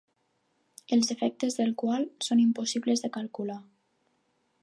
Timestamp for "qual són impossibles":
1.83-3.05